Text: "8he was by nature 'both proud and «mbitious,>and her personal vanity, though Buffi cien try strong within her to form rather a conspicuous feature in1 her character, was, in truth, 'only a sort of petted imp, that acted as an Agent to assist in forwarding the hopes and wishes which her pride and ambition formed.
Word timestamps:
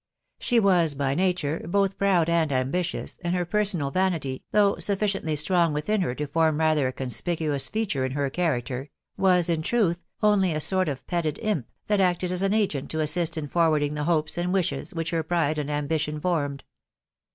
"8he 0.39 0.59
was 0.59 0.95
by 0.95 1.13
nature 1.13 1.59
'both 1.63 1.95
proud 1.99 2.27
and 2.27 2.49
«mbitious,>and 2.49 3.35
her 3.35 3.45
personal 3.45 3.91
vanity, 3.91 4.43
though 4.51 4.73
Buffi 4.73 4.95
cien 5.05 5.21
try 5.21 5.35
strong 5.35 5.73
within 5.73 6.01
her 6.01 6.15
to 6.15 6.25
form 6.25 6.59
rather 6.59 6.87
a 6.87 6.91
conspicuous 6.91 7.67
feature 7.69 8.09
in1 8.09 8.13
her 8.13 8.31
character, 8.31 8.89
was, 9.15 9.47
in 9.47 9.61
truth, 9.61 10.01
'only 10.23 10.55
a 10.55 10.59
sort 10.59 10.89
of 10.89 11.05
petted 11.05 11.37
imp, 11.43 11.67
that 11.85 11.99
acted 12.01 12.31
as 12.31 12.41
an 12.41 12.55
Agent 12.55 12.89
to 12.89 12.99
assist 12.99 13.37
in 13.37 13.47
forwarding 13.47 13.93
the 13.93 14.05
hopes 14.05 14.39
and 14.39 14.51
wishes 14.51 14.91
which 14.91 15.11
her 15.11 15.21
pride 15.21 15.59
and 15.59 15.69
ambition 15.69 16.19
formed. 16.19 16.63